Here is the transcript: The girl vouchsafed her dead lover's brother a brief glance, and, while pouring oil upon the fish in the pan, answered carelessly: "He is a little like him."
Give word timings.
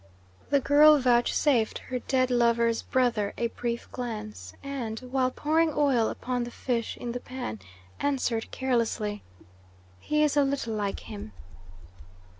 The 0.49 0.59
girl 0.59 0.97
vouchsafed 0.97 1.77
her 1.77 1.99
dead 1.99 2.31
lover's 2.31 2.81
brother 2.81 3.35
a 3.37 3.49
brief 3.49 3.87
glance, 3.91 4.55
and, 4.63 4.99
while 5.01 5.29
pouring 5.29 5.71
oil 5.77 6.09
upon 6.09 6.43
the 6.43 6.49
fish 6.49 6.97
in 6.97 7.11
the 7.11 7.19
pan, 7.19 7.59
answered 7.99 8.49
carelessly: 8.49 9.21
"He 9.99 10.23
is 10.23 10.35
a 10.35 10.43
little 10.43 10.73
like 10.73 11.01
him." 11.01 11.33